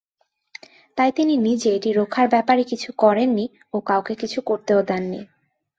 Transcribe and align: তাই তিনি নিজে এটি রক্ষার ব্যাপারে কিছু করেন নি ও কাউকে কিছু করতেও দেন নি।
তাই 0.97 1.11
তিনি 1.17 1.33
নিজে 1.47 1.69
এটি 1.73 1.89
রক্ষার 1.93 2.27
ব্যাপারে 2.33 2.63
কিছু 2.71 2.89
করেন 2.97 3.29
নি 3.33 3.45
ও 3.73 3.87
কাউকে 3.89 4.13
কিছু 4.21 4.39
করতেও 4.49 4.81
দেন 4.89 5.03
নি। 5.11 5.19